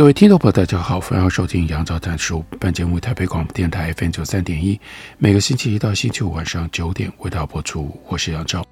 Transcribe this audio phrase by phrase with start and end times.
[0.00, 2.42] 各位听众朋友，大家好，欢迎收听杨照谈书。
[2.58, 4.80] 本节目台北广播电台 FM 九三点一，
[5.18, 8.00] 每个星期一到星期五晚上九点为大家播出。
[8.08, 8.64] 我是杨照，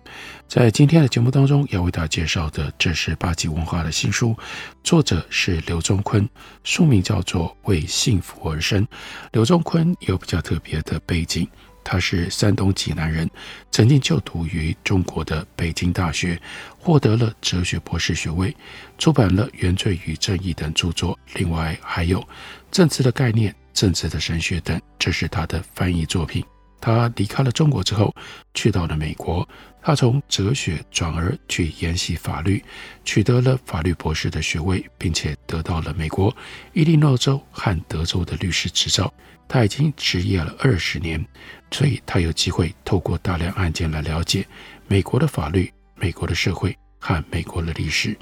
[0.48, 4.34] 在今天的节目当中要为大家介绍的，这是八级文化的新书，
[4.82, 6.26] 作者是刘宗坤，
[6.64, 8.82] 书名叫做《为幸福而生》。
[9.30, 11.46] 刘宗坤有比较特别的背景。
[11.90, 13.26] 他是山东济南人，
[13.70, 16.38] 曾经就读于中国的北京大学，
[16.78, 18.54] 获得了哲学博士学位，
[18.98, 22.20] 出版了《原罪与正义》等著作，另外还有
[22.70, 26.44] 《政治的概念》《政治的神学》等，这是他的翻译作品。
[26.78, 28.14] 他离开了中国之后，
[28.52, 29.48] 去到了美国。
[29.80, 32.62] 他从哲学转而去研习法律，
[33.02, 36.36] 取得了法律博士的学位，并且得到了美国
[36.74, 39.10] 伊利诺州和德州的律师执照。
[39.50, 41.24] 他已经执业了二十年，
[41.70, 44.46] 所以他有机会透过大量案件来了解
[44.86, 48.16] 美国的法律、美国的社会和美国的历史。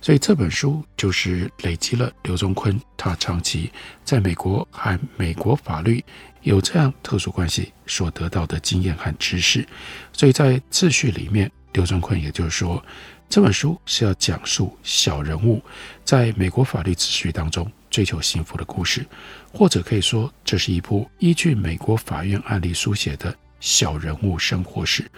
[0.00, 3.70] 所以这本书就是累积了刘宗坤他长期
[4.04, 6.04] 在美国和美国法律
[6.42, 9.66] 有这样特殊关系所得到的经验和知识。
[10.12, 12.84] 所以在秩序里面，刘宗坤也就是说，
[13.28, 15.62] 这本书是要讲述小人物
[16.04, 19.06] 在美国法律秩序当中追求幸福的故事。
[19.52, 25.10] 或者可以说，这是一部依据美国法院案例书写的小人物生活史。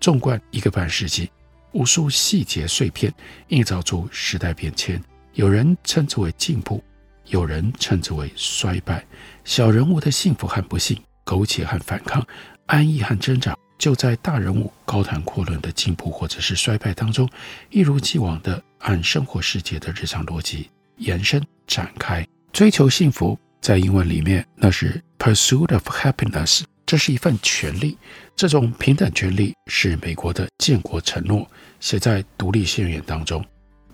[0.00, 1.30] 纵观一个半世纪，
[1.72, 3.12] 无数细节碎片
[3.48, 5.02] 映照出时代变迁。
[5.34, 6.82] 有人称之为进步，
[7.26, 9.04] 有人称之为衰败。
[9.44, 12.26] 小人物的幸福和不幸，苟且和反抗，
[12.66, 17.28] 安逸和挣扎，就在大人物高谈阔论的进步或者是衰败当中，
[17.70, 23.38] 一如既往地按生活世界的日常逻辑延伸展开，追求幸福。
[23.60, 27.98] 在英文里面，那是 pursuit of happiness，这是一份权利。
[28.36, 31.46] 这种平等权利是美国的建国承诺，
[31.80, 33.44] 写在独立宣言当中。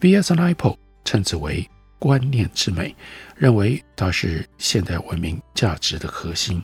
[0.01, 0.35] V.S.
[0.35, 1.67] Naipaul 称之为
[1.99, 2.95] 观念之美，
[3.35, 6.63] 认为它是现代文明价值的核心。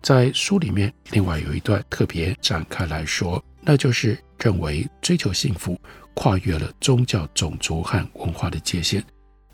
[0.00, 5.78] 在书里面，另外有一段特别展开来说，那就是认为追求幸福
[6.14, 9.04] 跨越了宗教、种族和文化的界限。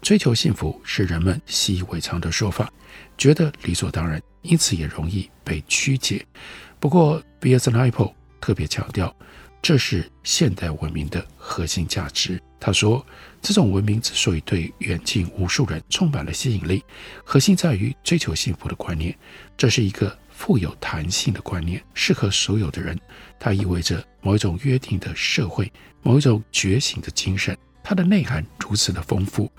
[0.03, 2.71] 追求幸福是人们习以为常的说法，
[3.17, 6.27] 觉得理所当然，因此也容易被曲解。
[6.81, 7.71] 不过，V.S.
[7.71, 9.15] Naipaul 特别强调，
[9.63, 12.43] 这是现代文明的核心价值。
[12.59, 13.07] 他说，
[13.41, 16.83] 这种文明之所以对远近无数人充满了吸引力，
[17.25, 19.17] 核心在于追求幸福的观念。
[19.57, 22.99] 这是一个富有弹性的观念，适合所有的人。
[23.39, 27.57] 它意味着某一种约定的社会，某一种觉醒的精神。
[27.85, 29.51] 它的内涵如此的丰富。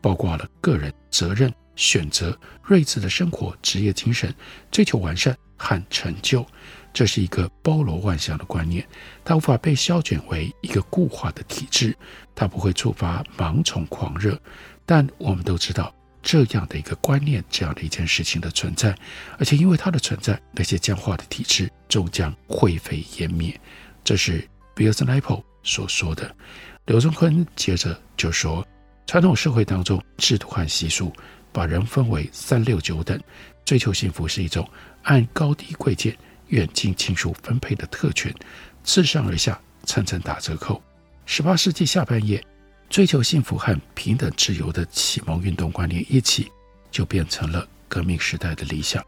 [0.00, 4.34] 包括了个人责任、选择、睿智的生活、职业精神、
[4.70, 6.46] 追求完善和成就，
[6.92, 8.86] 这是一个包罗万象的观念。
[9.24, 11.96] 它无法被消卷为一个固化的体制，
[12.34, 14.40] 它不会触发盲从狂热。
[14.86, 18.96] 但我们都知道这样的一个观念，这样的一件事情的存在，
[19.38, 23.58] 而且因为它的存在，那些僵化的体制终将灰飞烟灭。
[24.02, 25.04] 这是 V.S.
[25.04, 26.34] Naipaul 所说的。
[26.86, 28.66] 刘宗坤接着就说。
[29.10, 31.12] 传统社会当中，制度和习俗
[31.50, 33.20] 把人分为三六九等，
[33.64, 34.64] 追求幸福是一种
[35.02, 36.16] 按高低贵贱、
[36.46, 38.32] 远近亲疏分配的特权，
[38.84, 40.80] 自上而下层层打折扣。
[41.26, 42.40] 十八世纪下半叶，
[42.88, 46.48] 追求幸福和平等自由的启蒙运动观念一起，
[46.92, 49.04] 就变成了革命时代的理想。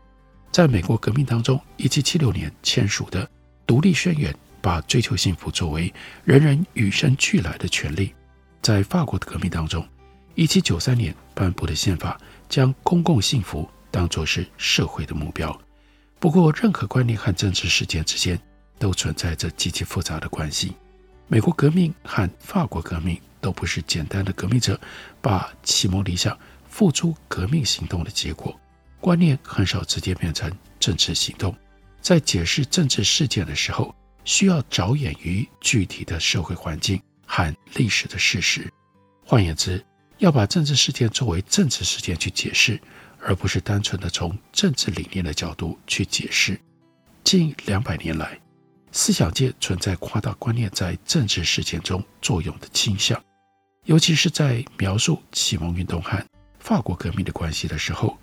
[0.50, 3.30] 在美国革命当中，一七七六年签署的
[3.64, 5.94] 独立宣言，把追求幸福作为
[6.24, 8.12] 人人与生俱来的权利。
[8.60, 9.84] 在法国的革命当中，
[10.34, 15.56] 一七九三年颁布的宪法将公共幸福当作是社会的目标。
[16.18, 18.40] 不过，任何观念和政治事件之间
[18.78, 20.74] 都存在着极其复杂的关系。
[21.28, 24.80] 美国革命和法国革命都不是简单的革命者
[25.20, 26.38] 把启蒙理想
[26.68, 28.58] 付诸革命行动的结果。
[29.00, 31.54] 观念很少直接变成政治行动。
[32.00, 33.94] 在解释政治事件的时候，
[34.24, 37.00] 需要着眼于具体的社会环境。
[37.34, 38.70] 和历史的事实，
[39.24, 39.82] 换言之，
[40.18, 42.80] 要把政治事件作为政治事件去解释，
[43.20, 46.58] 而不是单纯的从政治理念的角度去解释。
[47.24, 48.40] 近两百年来，
[48.92, 53.20] 思想界存在夸大观念在政治事件中作用的倾向。
[53.84, 56.24] 尤其是在描述启蒙运动和
[56.60, 58.16] 法国革命的关系的时候，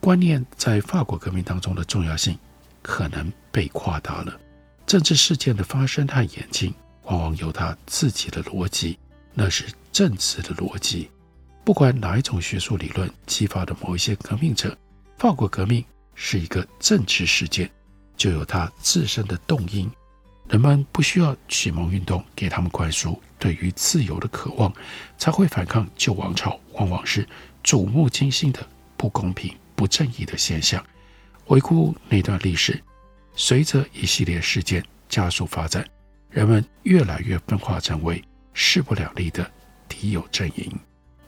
[0.00, 2.38] 观念在法国革命当中的重要性
[2.82, 4.38] 可能被夸大了。
[4.86, 8.98] 政治事件的发生和演进，往往有它自己的逻辑，
[9.32, 11.10] 那是政治的逻辑。
[11.66, 14.78] 不管哪一种学术理论激发的某一些革命者，
[15.18, 15.84] 法国革命
[16.14, 17.68] 是一个政治事件，
[18.16, 19.90] 就有它自身的动因。
[20.48, 24.72] 人们不需要启蒙运动给他们灌输对于自由的渴望，
[25.18, 27.28] 才会反抗旧王朝，往往是
[27.64, 28.64] 触目惊心的
[28.96, 30.80] 不公平、不正义的现象。
[31.44, 32.80] 回顾那段历史，
[33.34, 35.84] 随着一系列事件加速发展，
[36.30, 38.22] 人们越来越分化成为
[38.54, 39.50] 势不两立的
[39.88, 40.72] 敌友阵营。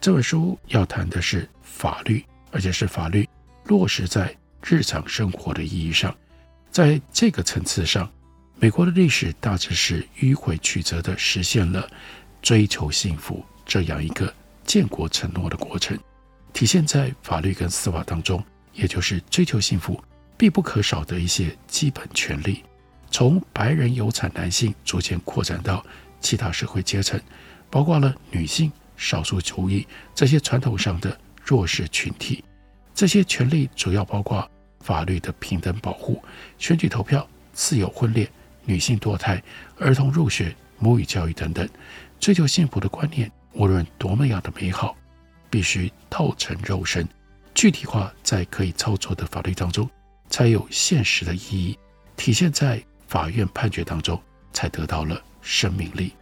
[0.09, 3.29] 这本书要谈的是法律，而且是法律
[3.65, 6.17] 落实在日常生活的意义上，
[6.71, 8.11] 在这个层次上。
[8.59, 11.87] 美国的历史大致是迂回曲折地实现了
[12.41, 14.33] 追求幸福这样一个
[14.65, 15.95] 建国承诺的过程，
[16.55, 20.03] 体现在法律跟司法当中，也就是追求幸福
[20.39, 22.65] 必不可少的一些基本权利，
[23.11, 25.85] 从白人有产男性逐渐扩展到
[26.19, 27.21] 其他社会阶层，
[27.69, 32.45] 包括了女性、少数族裔这些传统上的弱势群体。
[32.95, 34.47] 这些权利主要包括
[34.81, 36.23] 法律的平等保护、
[36.59, 38.29] 选举投票、自由婚恋。
[38.65, 39.43] 女性堕胎、
[39.79, 41.67] 儿童入学、母语教育等等，
[42.21, 44.95] 追求幸福的观念，无论多么样的美好，
[45.49, 47.09] 必须透成肉身，
[47.55, 49.89] 具体化在可以操作的法律当中，
[50.29, 51.79] 才有现实的意义，
[52.15, 54.23] 体现在法院判决当中，
[54.53, 56.13] 才得到了生命力。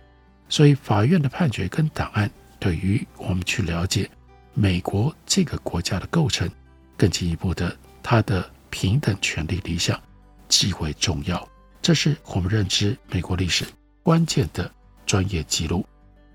[0.48, 4.10] 所以，法院的判决跟档案，对于我们去了解
[4.54, 6.50] 美国这个国家的构成，
[6.96, 10.00] 更进一步的，它的平等权利理想
[10.48, 11.46] 极为重要。
[11.82, 13.64] 这是我们认知美国历史
[14.02, 14.70] 关键的
[15.04, 15.86] 专业记录，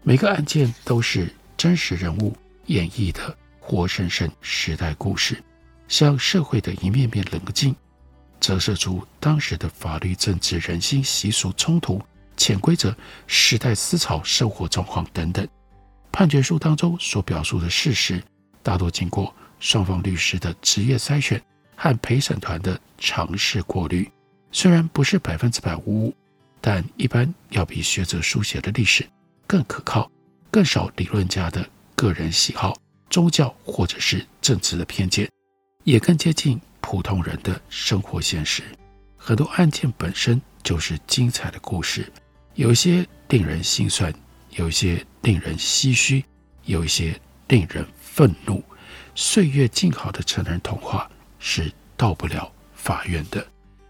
[0.04, 2.36] 每个案件都是真实人物
[2.68, 5.44] 演绎的活生生时代故事，
[5.88, 7.76] 向社会的一面面棱镜
[8.40, 12.02] 折射出当时的法律、政治、人心、习俗、冲突、
[12.38, 12.96] 潜规则、
[13.28, 15.48] 时代思潮、生活状况等等。
[16.12, 18.22] 判决书当中所表述的事实，
[18.62, 21.42] 大多经过双方律师的职业筛选
[21.76, 24.10] 和陪审团的尝试过滤。
[24.52, 26.16] 虽然不是百分之百无误，
[26.60, 29.08] 但一般要比学者书写的历史
[29.48, 30.12] 更可靠，
[30.52, 32.76] 更少理论家的个人喜好、
[33.10, 35.30] 宗教或者是政治的偏见，
[35.86, 38.62] 也更接近普通人的生活现实。
[39.16, 42.12] 很多案件本身就是精彩的故事，
[42.56, 44.14] 有一些令人心酸，
[44.52, 46.24] 有一些令人唏嘘，
[46.66, 48.64] 有一些令人愤怒。
[49.14, 53.46] 岁月静好的成人童话是到不了法院的。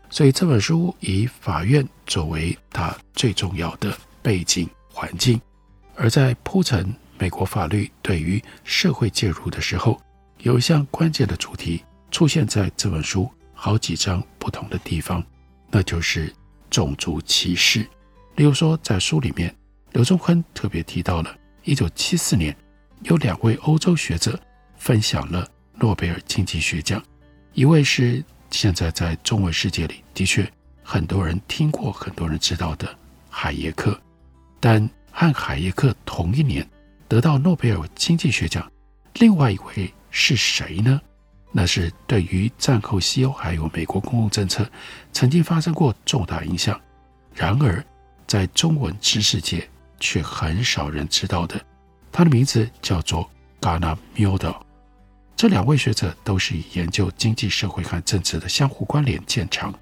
[0.10, 5.40] 所以这本书以法院作为它最重要的背景环境，
[5.96, 10.02] 而在铺陈美国法律对于社会介入的时候，
[10.40, 15.24] 有一项关键的主题出现在这本书好几章不同的地方，
[15.70, 16.34] 那就是
[16.70, 17.88] 种族歧视。
[18.36, 19.56] 例如说，在书里面，
[19.92, 21.36] 刘仲亨特别提到了
[21.66, 22.56] 1974年
[23.04, 24.40] 有两位欧洲学者
[24.78, 27.02] 分享了诺贝尔经济学奖，
[27.54, 28.24] 一位是。
[28.54, 30.46] 现在在中文世界里，的确
[30.84, 32.94] 很多人听过，很多人知道的
[33.30, 33.98] 海耶克，
[34.60, 36.70] 但和海耶克同一年
[37.08, 38.70] 得到诺贝尔经济学奖，
[39.14, 41.00] 另外一位是谁呢？
[41.54, 44.70] 那是对于战后西欧还有美国公共政策
[45.14, 46.78] 曾经发生过重大影响，
[47.34, 47.82] 然而
[48.28, 49.66] 在中文知识界
[50.02, 51.64] 却很少人知道的，
[52.12, 53.32] 他的名字叫做
[53.62, 54.66] Gana m u d o。
[55.38, 59.74] 这两位学者都是以研究经济社会和政治的相互关联见长，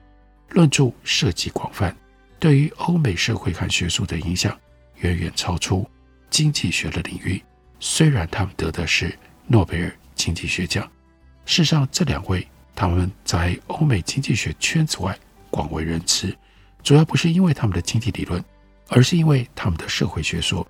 [0.50, 1.96] 论著涉及广泛，
[2.40, 4.56] 对于欧美社会和学术的影响
[4.98, 5.90] 远远超出
[6.30, 7.42] 经济学的领域。
[7.80, 10.84] 虽然他们得的是诺贝尔经济学奖，
[11.46, 15.18] 事实上这两位他们在欧美经济学圈子外
[15.50, 16.34] 广为人知，
[16.84, 18.42] 主要不是因为他们的经济理论，
[18.90, 20.68] 而是因为他们的社会学说。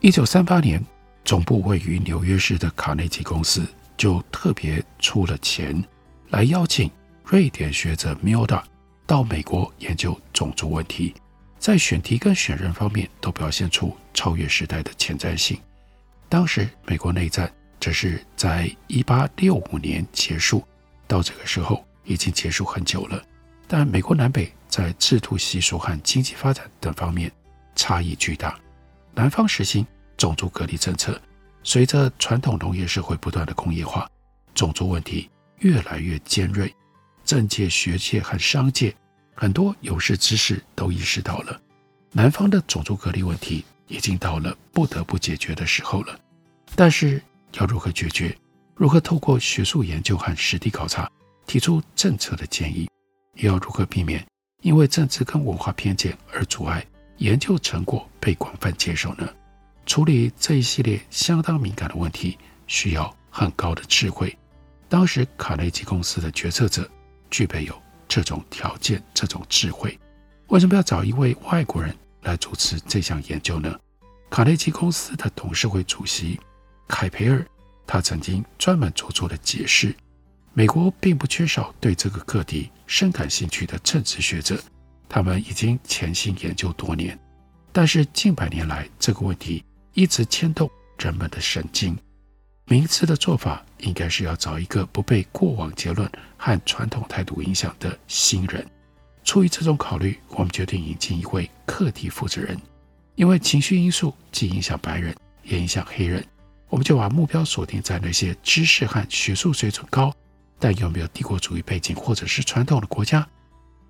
[0.00, 0.84] 一九三八年，
[1.24, 3.66] 总部位于纽约市的卡内基公司。
[3.96, 5.84] 就特别出了钱
[6.30, 6.90] 来邀请
[7.22, 8.62] 瑞典学者 Myrdal
[9.06, 11.12] 到美国研究种族问题，
[11.58, 15.60] 在选题跟选人方面都表现出超越时代的前瞻性。
[16.30, 20.64] 当时美国内战只是在一八六五年结束，
[21.06, 23.22] 到这个时候已经结束很久了，
[23.68, 27.30] 但美国南北在制度习俗和经济发展等方面
[27.80, 28.60] 差异巨大，
[29.14, 29.86] 南方实行
[30.18, 31.18] 种族隔离政策。
[31.62, 34.06] 随着传统农业社会不断的工业化，
[34.54, 36.70] 种族问题越来越尖锐。
[37.24, 38.94] 政界、学界和商界
[39.34, 41.58] 很多有识之士都意识到了，
[42.12, 46.20] 南方的种族隔离问题已经到了不得不解决的时候了。
[46.76, 47.22] 但是
[47.52, 48.36] 要如何解决？
[48.74, 51.10] 如何透过学术研究和实地考察
[51.46, 52.86] 提出政策的建议？
[53.36, 54.22] 又要如何避免
[54.60, 56.84] 因为政治跟文化偏见而阻碍
[57.20, 59.28] 研究成果被广泛接受呢？
[59.84, 64.34] 处理这一系列相当敏感的问题，需要很高的智慧。
[64.88, 66.90] 当时卡内基公司的决策者
[67.30, 69.98] 具备有这种条件、这种智慧。
[70.48, 73.78] 为什么要找一位外国人来主持这项研究呢？
[74.30, 76.40] 卡内基公司的董事会主席
[76.88, 77.46] 凯培尔，
[77.86, 79.94] 他曾经专门做出了解释：
[80.54, 84.58] 美国并不缺少对这个课题深感兴趣的政治学者，
[85.10, 87.18] 他们已经潜心研究多年。
[87.72, 89.62] 但是近百年来，这个问题
[89.92, 91.98] 一直牵动人们的神经。
[92.66, 98.64] 明智的做法应该是要找一个不被过往结论和传统态度影响的新人。
[99.24, 102.56] 出于这种考虑，我们决定引进一位课题负责人。
[103.16, 106.24] 因为情绪因素既影响白人，也影响黑人，
[106.68, 110.14] 我们就把目标锁定在那些知识和学术水准高，
[110.58, 113.28] 但又没有帝国主义背景或者是传统的国家，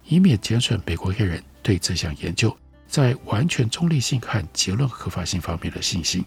[0.04, 2.56] 以免减损美国黑人对这项研究
[2.88, 6.24] 在完全中立性和结论合法性方面的信心。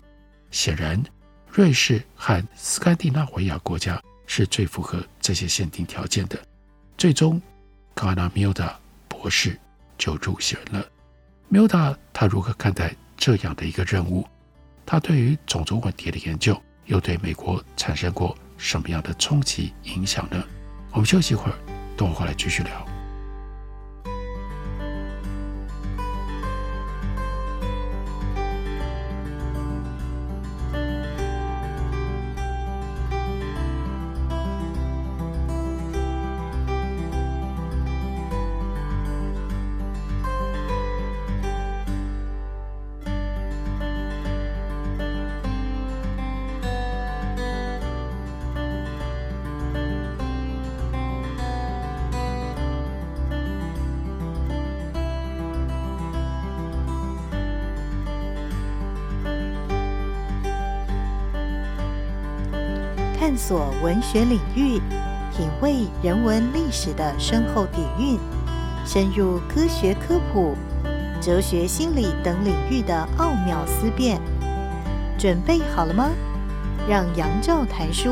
[0.51, 1.03] 显然，
[1.51, 6.39] 瑞士和斯堪的纳维亚国家是最符合这些限定条件的。
[6.97, 7.41] 最终，
[7.95, 9.59] 卡纳米奥达博士
[9.97, 10.85] 就入选了。
[11.49, 14.27] 米奥达他如何看待这样的一个任务？
[14.85, 20.43] 他对于种族问题的研究又对美国产生过什么样的冲击影响呢？
[20.91, 21.57] 我们休息一会儿，
[21.97, 22.92] 等我回来继续聊。
[63.25, 64.81] 探索文学领域，
[65.33, 68.19] 品味人文历史的深厚底蕴，
[68.85, 70.57] 深入科学科普、
[71.21, 74.19] 哲学心理等领域的奥妙思辨，
[75.17, 76.09] 准备好了吗？
[76.85, 78.09] 让杨照谈书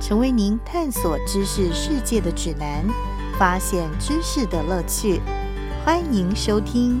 [0.00, 2.84] 成为您探索知识世界的指南，
[3.38, 5.20] 发现知识的乐趣。
[5.84, 7.00] 欢迎收听。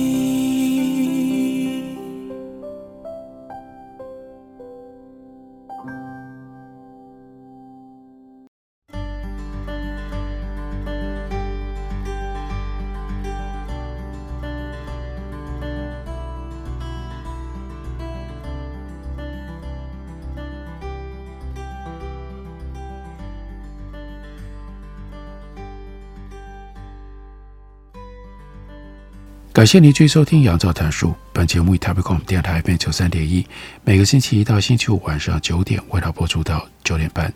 [29.61, 31.13] 感谢您继续收听杨照谈书。
[31.31, 33.45] 本节目以台北广播电台 FM 九三点一，
[33.83, 37.31] 每个星期一到星期五晚上九点为大家播出到九点半。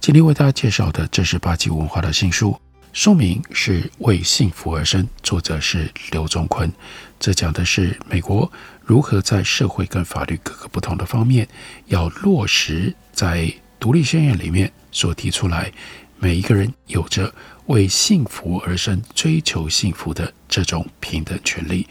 [0.00, 2.60] 今天为大家介绍的这是八旗文化的新书，
[2.92, 6.68] 书名是《为幸福而生》，作者是刘宗坤。
[7.20, 8.50] 这讲的是美国
[8.82, 11.46] 如何在社会跟法律各个不同的方面，
[11.86, 15.72] 要落实在独立宣言里面所提出来，
[16.18, 17.32] 每一个人有着。
[17.68, 21.86] 为幸福而生，追求幸福的这种平等权利，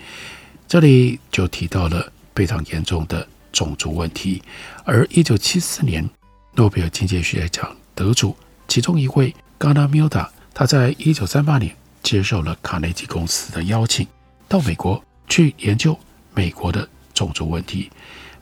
[0.68, 4.42] 这里就提到了非常严重的种族问题。
[4.86, 6.10] 而一九七四年
[6.56, 8.36] 诺贝尔经济学奖得主
[8.68, 14.08] 其中一位加纳米奥达，他在一九三八年接受了卡内基公司的邀请，
[14.48, 15.96] 到美国去研究
[16.34, 17.92] 美国的种族问题。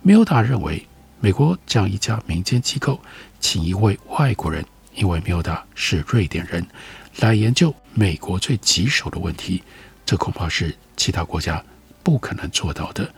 [0.01, 0.87] 米奥达认为，
[1.19, 2.97] 美国这样一家民间机构
[3.41, 6.65] 请一位外国人，因为米奥达是瑞典人。
[7.19, 9.63] 来研究美国最棘手的问题，
[10.05, 11.63] 这恐怕是其他国家
[12.03, 13.09] 不可能做到的。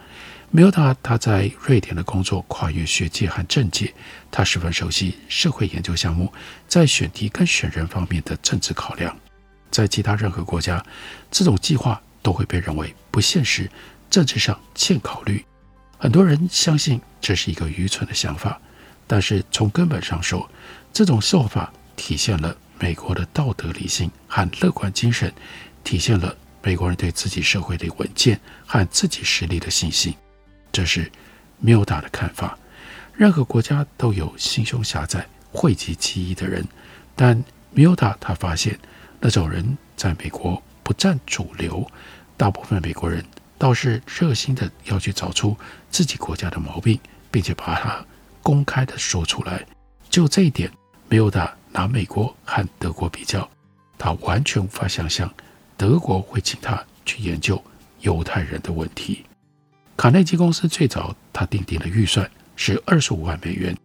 [0.49, 3.93] 米欧达他在瑞典的工作跨越学界和政界，
[4.31, 6.31] 他十分熟悉社会研究项目
[6.67, 9.17] 在选题跟选人方面的政治考量。
[9.71, 10.81] 在其他任何国家，
[11.29, 13.69] 这种计划都会被认为不现实，
[14.09, 15.43] 政治上欠考虑。
[15.97, 18.61] 很多人相信这是一个愚蠢的想法，
[19.05, 20.49] 但是从根本上说，
[20.97, 25.31] 这种做法体现了美国的道德理性和乐观精神，
[25.83, 30.11] 体现了美国人对自己社会的稳健和自己实力的信心。
[30.71, 31.11] 这是
[31.59, 32.57] 米欧达的看法。
[33.13, 36.67] 任何国家都有心胸狭窄、讳疾忌医的人，
[37.15, 38.75] 但米欧达他发现
[39.19, 41.87] 那种人在美国不占主流。
[42.37, 43.23] 大部分美国人
[43.59, 45.55] 倒是热心的要去找出
[45.91, 46.99] 自己国家的毛病，
[47.29, 48.03] 并且把它
[48.41, 49.63] 公开的说出来。
[50.09, 50.71] 就这一点，
[51.09, 53.49] 米欧达拿美国和德国比较，
[53.97, 55.33] 他完全无法想象
[55.77, 57.61] 德国会请他去研究
[58.01, 59.23] 犹太人的问题。
[59.95, 63.75] 卡内基公司最早，他定定的预算是二十五万美元，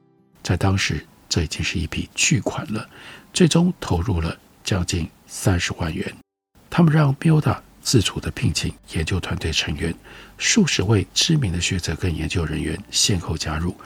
[0.42, 2.88] 在当时这已经是一笔巨款了。
[3.32, 6.12] 最终投入了将近三十万元。
[6.68, 9.94] 他们让米欧达自主的聘请研究团队成员，
[10.38, 13.76] 数十位知名的学者跟研究人员先后加入。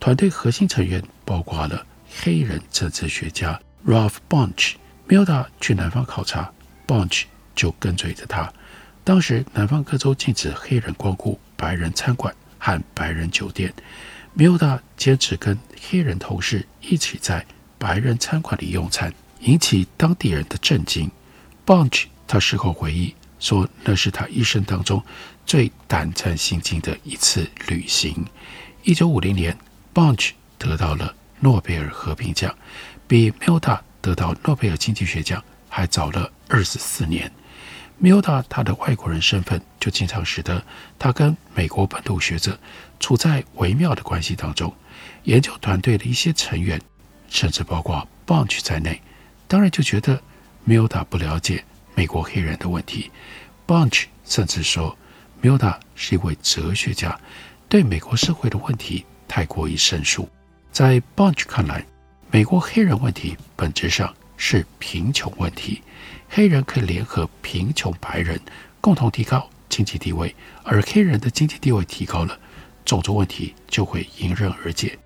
[0.00, 1.86] 团队核心成员包括了
[2.20, 4.74] 黑人政治学家 Ralph Bunche。
[5.06, 6.52] 米欧达去南方考察
[6.86, 8.52] ，Bunch 就跟随着他。
[9.04, 11.40] 当时南方各州禁止黑人光顾。
[11.54, 13.72] 白人餐馆和白人酒店，
[14.34, 17.46] 米欧达坚持跟黑人同事一起在
[17.78, 21.08] 白人餐馆里用餐，引起当地人的震惊。
[21.64, 25.00] Bunch 他事后回忆说，那是他一生当中
[25.46, 28.26] 最胆战心惊的一次旅行。
[28.82, 29.56] 一九五零年
[29.94, 31.14] ，Bunch 得到了
[31.44, 32.54] 诺贝尔和平奖，
[33.08, 37.28] 比米欧达得到诺贝尔经济学奖还早了二十四年。
[37.98, 40.64] 米欧达他的外国人身份就经常使得
[41.00, 42.56] 他跟美国本土学者
[43.00, 44.72] 处在微妙的关系当中。
[45.24, 46.80] 研究团队的一些成员，
[47.28, 49.02] 甚至包括 Bunch 在内，
[49.48, 50.22] 当然就觉得
[50.62, 51.64] 米欧达不了解
[51.96, 53.10] 美国黑人的问题。
[53.66, 54.96] Bunch 甚至说，
[55.40, 57.18] 米欧达是一位哲学家，
[57.68, 60.28] 对美国社会的问题太过于生疏。
[60.72, 61.84] 在 Bunch 看来，
[62.30, 65.82] 美国黑人问题本质上是贫穷问题。
[66.30, 68.40] 黑人可以联合贫穷白人，
[68.80, 72.40] 共同提高经济地位，而黑人的经济地位提高了，
[72.86, 74.98] 种族问题就会迎刃而解。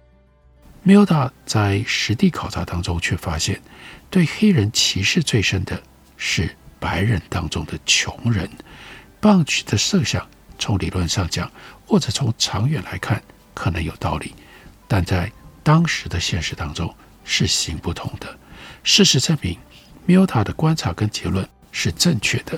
[0.86, 3.60] Milda 在实地考察当中却发现，
[4.08, 5.82] 对黑人歧视最深的
[6.16, 6.48] 是
[6.78, 8.48] 白人当中的穷人。
[9.20, 10.24] Bunch 的设想
[10.60, 11.50] 从理论上讲，
[11.84, 13.20] 或者从长远来看，
[13.52, 14.32] 可能有道理，
[14.86, 15.32] 但在
[15.66, 18.38] 当时的现实当中是行不通的。
[18.84, 19.58] 事实证明。
[20.08, 22.56] 米欧达的观察跟结论是正确的。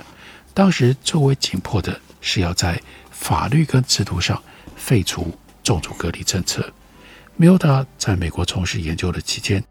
[0.53, 2.79] 当时最为紧迫的是要在
[3.11, 4.43] 法律跟制度上
[4.77, 6.71] 废除种族隔离政策。
[7.37, 9.65] 米欧达在美国从事研究的期间，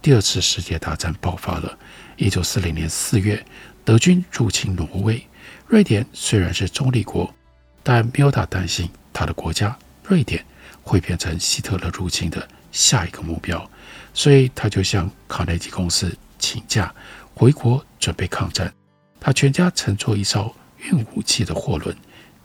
[0.00, 1.78] 第二次世界大战爆发了。
[2.16, 3.44] 一九四零年四月，
[3.84, 5.22] 德军入侵挪威。
[5.66, 7.34] 瑞典虽然是中立国，
[7.82, 10.42] 但米欧达担心他的国家瑞典
[10.82, 12.48] 会变成希特勒入侵的
[12.78, 13.68] 下一个目标，
[14.14, 16.94] 所以他就向卡内基公司请假。
[17.34, 18.72] 回国准备抗战，
[19.18, 21.96] 他全家乘坐一艘运武器的货轮，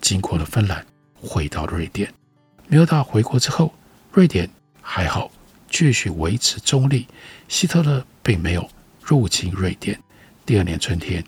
[0.01, 2.11] 经过了芬兰，回到了瑞典。
[2.67, 3.71] 米欧达回国之后，
[4.11, 4.49] 瑞典
[4.81, 5.31] 还好，
[5.69, 7.07] 继续维持中立，
[7.47, 8.67] 希特勒并没有
[9.03, 9.99] 入侵瑞典。
[10.47, 11.23] 第二年春天，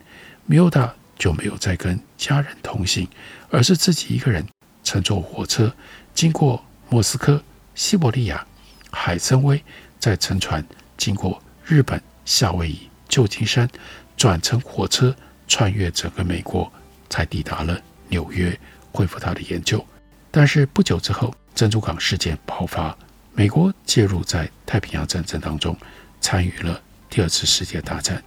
[0.48, 3.08] 米欧达就没有再跟家人同行，
[3.52, 4.44] 而是自己一个人
[4.84, 5.72] 乘坐火车，
[6.16, 7.44] 经过莫斯科、
[7.76, 8.46] 西伯利亚、
[8.96, 9.62] 海参崴，
[10.00, 10.66] 再乘船
[10.98, 12.90] 经过日本夏威夷。
[13.08, 13.70] 旧金山，
[14.18, 15.16] 转乘火车
[15.48, 16.72] 穿越整个美国，
[17.10, 18.58] 才抵达了纽约，
[18.92, 19.86] 恢复他的研究。
[20.32, 22.98] 但是不久之后，珍珠港事件爆发，
[23.34, 25.78] 美国介入在太平洋战争当中，
[26.20, 28.24] 参与了第二次世界大战。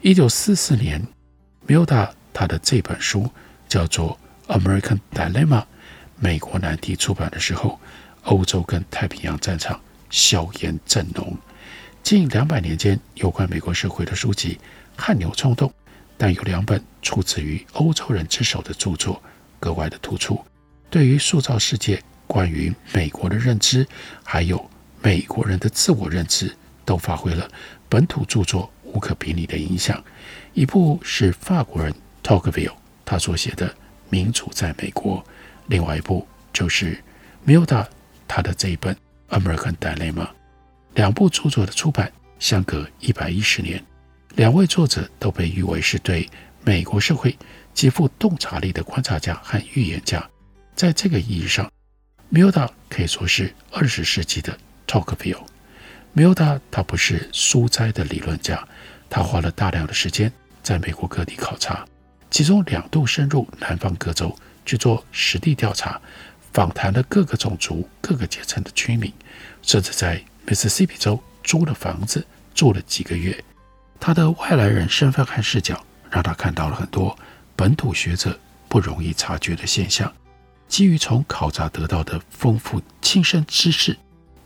[0.00, 1.04] 一九四四年，
[1.66, 3.28] 米欧达他的这本书
[3.68, 4.16] 叫做
[4.60, 5.60] 《American Dilemma》，
[6.16, 7.80] 美国难题出版的时候，
[8.22, 9.80] 欧洲跟太平洋战场
[10.10, 11.36] 硝烟正浓。
[12.02, 14.58] 近两百年间，有关美国社会的书籍
[14.96, 15.72] 汗牛充栋，
[16.18, 19.22] 但有两本出自于欧洲人之手的著作
[19.58, 20.44] 格外的突出，
[20.90, 23.86] 对于塑造世界关于美国的认知，
[24.24, 24.68] 还有
[25.02, 27.48] 美国人的自我认知，都发挥了
[27.88, 30.02] 本土著作无可比拟的影响。
[30.54, 33.68] 一部是法国人 Tocqueville 他所写的
[34.08, 35.18] 《民主在美国》，
[35.66, 37.02] 另外一部就是
[37.44, 37.86] 米欧达
[38.26, 38.94] 他的这一本
[39.30, 40.26] 《American Dilemma》。
[40.94, 43.82] 两部著作的出版相隔一百一十年，
[44.34, 46.28] 两位作者都被誉为是对
[46.64, 47.38] 美国社会
[47.72, 50.28] 极富洞察力的观察家和预言家。
[50.74, 51.70] 在这个意义上
[52.32, 55.44] ，Milda 可以说是二十世纪的 Tocqueville。
[56.14, 58.66] Milda 他不是书斋的理论家，
[59.08, 61.86] 他花了大量的时间在美国各地考察，
[62.30, 64.34] 其中两度深入南方各州
[64.66, 66.00] 去做实地调查，
[66.52, 69.12] 访谈了各个种族、各个阶层的居民，
[69.62, 73.42] 甚至在 Mississippi 州租了房子住了几个月。
[73.98, 77.16] 他的外来人身份和视角，让他看到了很多
[77.54, 80.12] 本土学者不容易察觉的现象。
[80.68, 83.96] 基于从考察得到的丰富亲身知识，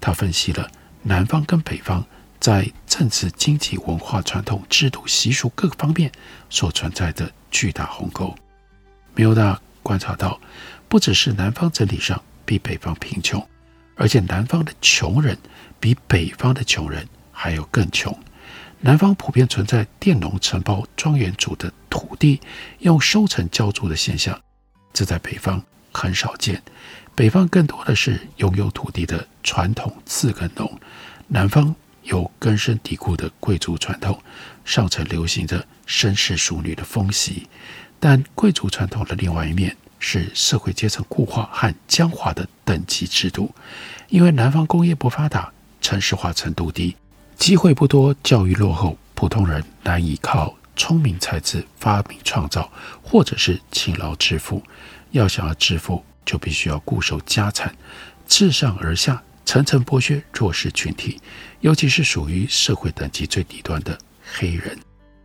[0.01, 0.71] 他分析了
[1.03, 2.05] 南方跟北方
[2.41, 6.11] 在政治、经济、文化、传统、制度、习俗各个方面
[6.51, 8.35] 所存在的巨大鸿沟。
[9.15, 10.41] Milda 观察到，
[10.89, 13.47] 不只是南方整体上比北方贫穷，
[13.95, 15.39] 而且南方的穷人
[15.79, 18.19] 比北方的穷人还要更穷。
[18.81, 22.41] 南方普遍存在佃农承包庄园主的土地，
[22.81, 24.39] 用收成交租的现象，
[24.93, 26.61] 这在北方很少见。
[27.15, 30.81] 北方更多的是拥有土地的传统自耕农，
[31.29, 34.21] 南方有根深蒂固的贵族传统，
[34.65, 37.49] 上层流行着绅士淑女的风习。
[38.07, 43.51] 但贵族传统的另外一面是社会阶层固化和僵化的等级制度，
[44.11, 46.95] 因为南方工业不发达，城市化程度低。
[47.39, 52.71] 机会不多，教育落后，普通人难以靠聪明才智发明创造，
[53.03, 54.63] 或者是勤劳致富。
[55.13, 57.75] 要想要致富，就必须要固守家产，
[58.27, 61.19] 自上而下层层剥削弱势群体，
[61.61, 63.99] 尤其是属于社会等级最底端的
[64.35, 64.79] 黑人。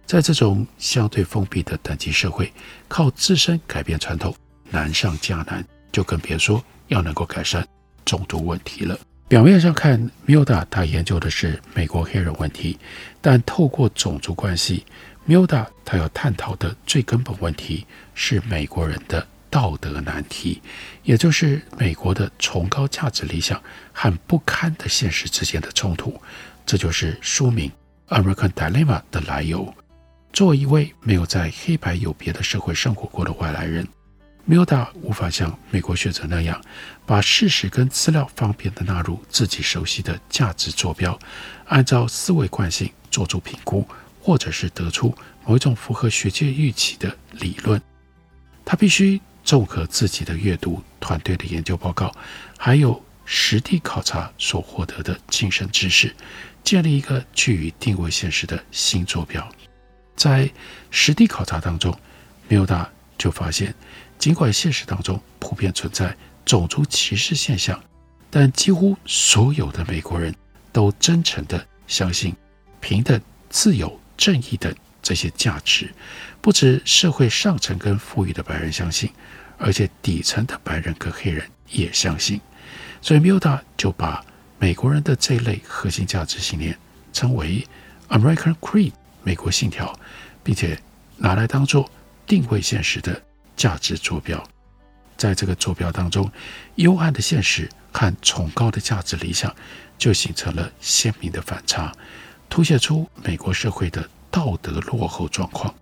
[0.10, 2.52] 在这种相对封闭的等级社会，
[2.88, 4.36] 靠自身改变传统
[4.72, 7.63] 难上加难，就更别说要能够改善
[8.04, 8.98] 种族问题了。
[9.28, 12.80] 表面上看，Milda 他研究的是美国黑人问题，
[13.22, 14.84] 但透过种族关系
[15.28, 20.60] ，Milda 他要探讨的最根本问题是美国人的道德难题，
[21.04, 23.62] 也就是美国的崇高价值理想
[23.93, 26.19] 和不堪的现实之间的冲突。
[26.65, 27.72] 这就是书名
[28.19, 29.72] 《American Dilemma》的来由。
[30.31, 33.85] 作为一位没有在黑白有别的社会生活过的外来人
[34.47, 36.61] ，Milda 无法像美国学者那样，
[37.05, 41.17] 把事实跟资料方便地纳入自己熟悉的价值坐标，
[41.65, 43.85] 按照思维惯性做出评估，
[44.21, 45.13] 或者是得出
[45.45, 47.81] 某一种符合学界预期的理论。
[48.63, 52.15] 他必须综合自己的阅读、团队的研究报告，
[52.55, 56.15] 还有实地考察所获得的亲身知识，
[56.63, 59.45] 建立一个具于定位现实的新坐标。
[60.19, 60.51] 在
[60.91, 61.97] 实地考察当中
[62.49, 63.73] 缪达就发现。
[64.17, 67.82] 尽管现实当中普遍存在种族歧视现象，
[68.29, 70.36] 但几乎所有的美国人
[70.73, 72.36] 都真诚地相信
[72.82, 75.89] 平等、自由、正义等这些价值。
[76.41, 79.10] 不止社会上层跟富裕的白人相信，
[79.58, 82.41] 而且底层的白人跟黑人也相信。
[83.01, 84.21] 所以缪达就把
[84.58, 86.77] 美国人的这一类核心价值信念
[87.13, 87.65] 称为
[88.10, 88.91] “American Creed”
[89.29, 89.93] 美国信条，
[90.43, 90.75] 并且
[91.17, 91.87] 拿来当做
[92.25, 93.21] 定位现实的。
[93.55, 94.41] 价值坐标，
[95.17, 96.31] 在这个坐标当中，
[96.75, 99.53] 幽暗的现实和崇高的价值理想
[99.97, 101.93] 就形成了鲜明的反差，
[102.49, 105.75] 凸显出美国社会的道德落后状况。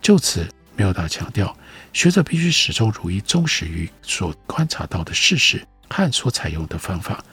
[0.00, 1.56] 就此缪达强调，
[1.92, 7.24] 学者必须始终如一，忠实于所观察到的事实和所采用的方法。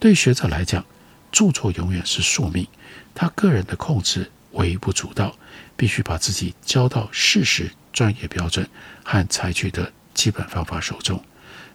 [0.00, 0.82] 对学者来讲，
[1.30, 2.66] 著作永远是宿命，
[3.14, 5.36] 他个人的控制微不足道，
[5.76, 7.70] 必须把自己交到事实。
[7.92, 8.68] 专业标准
[9.04, 11.24] 和采取的基本方法手中，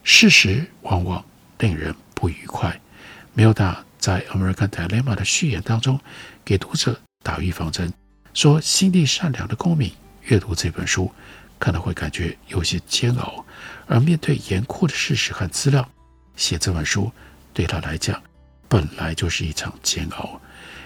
[0.04, 1.24] 事实往往
[1.60, 2.78] 令人不愉快。
[3.38, 5.98] Milda 在《American Dilemma》的序言当中，
[6.44, 7.94] 给读者打预防针，
[8.34, 9.89] 说心地善良的公民
[10.24, 11.10] 阅读这本书
[11.58, 13.46] 可能会感觉有些煎熬，
[13.88, 15.89] 而面对严酷的事实和资料，
[16.36, 17.10] 写这本书
[17.54, 18.22] 对他来讲
[18.68, 20.42] 本来就是一场煎熬。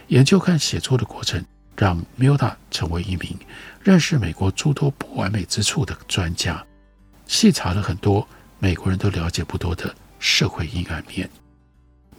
[0.09, 1.43] 研究看写作的过程。
[1.75, 3.37] 让 Milda 成为一名
[3.81, 6.63] 认识美国诸多不完美之处的专家，
[7.27, 8.27] 细查了很多
[8.59, 11.29] 美国人都了解不多的社会阴暗面。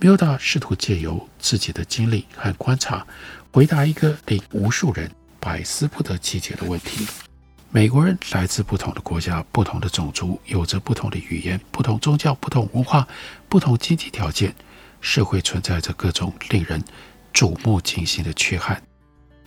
[0.00, 3.06] Milda 试图借由自己的经历和观察，
[3.52, 7.06] 回答一个令无数人百思不得其解的问题：
[7.70, 13.06] 美国人来自不同的国家、不同的种族，有着不同的语言、不同宗教、不同文化、
[13.48, 14.54] 不同经济条件，
[15.00, 16.82] 社会存在着各种令人
[17.32, 18.82] 触目惊心的缺憾。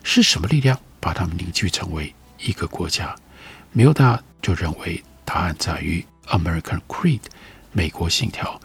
[0.10, 3.14] 是什么力量把他们凝聚成为一个国家
[3.76, 7.20] ？Milda 就认为答案在于 American Creed，
[7.74, 8.58] 美国信条。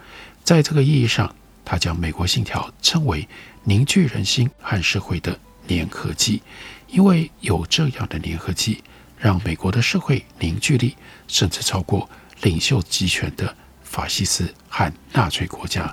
[0.44, 3.28] 在这个意义上，他将美国信条称为
[3.64, 6.40] 凝聚人心和社会的粘合剂，
[6.86, 8.80] 因为有这样的粘合剂，
[9.18, 12.08] 让美国的社会凝聚力甚至超过
[12.42, 13.52] 领袖集权的
[13.82, 15.92] 法西斯和纳粹国家。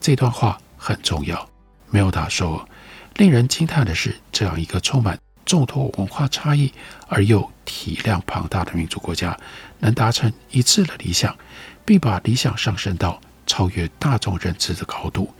[0.00, 1.50] 这段话很重要。
[1.90, 2.66] 梅欧达说
[3.16, 6.72] ：“令人惊叹的是，这样一个充满众多文化差异
[7.08, 9.36] 而又体量庞大的民族国家，
[9.78, 11.36] 能达成一致的理想，
[11.84, 15.32] 并把理想上升到超越大众认知的高度。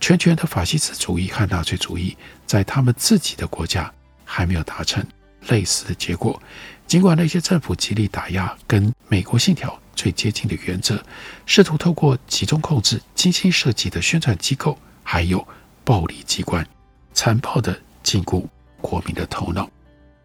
[0.00, 2.16] 全权的法西斯主义和纳粹主义
[2.46, 3.92] 在他们自己的国家
[4.24, 5.04] 还没有达成
[5.48, 6.40] 类似的结果。
[6.86, 10.98] 尽管那些政府极力打压跟美国信条。”最接近的原则，
[11.44, 15.46] 试图透过集中控制、精心设计的宣传机构，还有
[15.84, 16.66] 暴力机关，
[17.14, 18.44] 残暴地禁锢
[18.80, 19.68] 国民的头脑。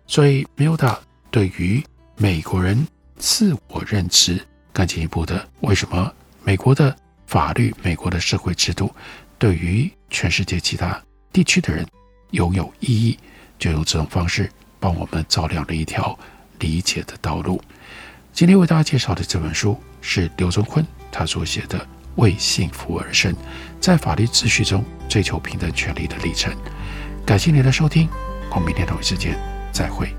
[0.05, 1.83] 所以，梅欧达对于
[2.15, 4.39] 美国人自我认知
[4.71, 6.11] 更进一步的，为什么
[6.43, 6.95] 美国的
[7.25, 8.93] 法律、美国的社会制度
[9.37, 11.01] 对于全世界其他
[11.33, 11.85] 地区的人
[12.31, 13.17] 拥有意义，
[13.59, 16.17] 就用这种方式帮我们照亮了一条
[16.59, 17.61] 理解的道路。
[18.31, 21.79] 今天为大家介绍的这本书是刘宗坤他所写的
[22.17, 23.33] 《为幸福而生：
[23.79, 26.53] 在法律秩序中追求平等权利的历程》。
[27.25, 28.07] 感谢您的收听，
[28.51, 29.35] 我们明天同一时间
[29.71, 30.13] 再会。